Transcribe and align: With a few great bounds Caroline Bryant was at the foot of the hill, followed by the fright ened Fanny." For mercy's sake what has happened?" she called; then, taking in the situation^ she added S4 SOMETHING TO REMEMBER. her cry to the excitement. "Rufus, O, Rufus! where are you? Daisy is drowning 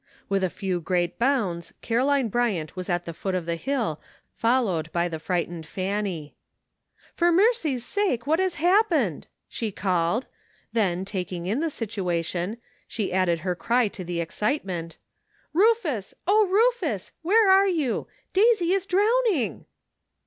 With 0.29 0.43
a 0.43 0.49
few 0.49 0.81
great 0.81 1.19
bounds 1.19 1.73
Caroline 1.83 2.27
Bryant 2.29 2.75
was 2.75 2.89
at 2.89 3.05
the 3.05 3.13
foot 3.13 3.35
of 3.35 3.45
the 3.45 3.55
hill, 3.55 4.01
followed 4.33 4.91
by 4.91 5.07
the 5.07 5.19
fright 5.19 5.47
ened 5.47 5.63
Fanny." 5.67 6.33
For 7.13 7.31
mercy's 7.31 7.85
sake 7.85 8.25
what 8.25 8.39
has 8.39 8.55
happened?" 8.55 9.27
she 9.47 9.71
called; 9.71 10.25
then, 10.73 11.05
taking 11.05 11.45
in 11.45 11.59
the 11.59 11.67
situation^ 11.67 12.57
she 12.87 13.13
added 13.13 13.41
S4 13.41 13.41
SOMETHING 13.43 13.43
TO 13.43 13.43
REMEMBER. 13.43 13.43
her 13.43 13.55
cry 13.55 13.87
to 13.89 14.03
the 14.03 14.19
excitement. 14.21 14.97
"Rufus, 15.53 16.15
O, 16.25 16.47
Rufus! 16.47 17.11
where 17.21 17.51
are 17.51 17.67
you? 17.67 18.07
Daisy 18.33 18.71
is 18.73 18.87
drowning 18.87 19.65